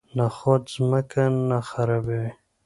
نخود 0.17 0.61
ځمکه 0.73 1.23
نه 1.49 1.59
خرابوي. 1.69 2.27